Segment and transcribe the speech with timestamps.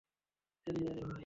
[0.67, 1.19] জানি না রে, ভাই!